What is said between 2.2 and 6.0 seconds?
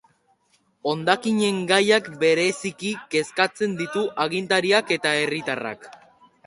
bereziki kezkatzen ditu agintariak eta herritarrak.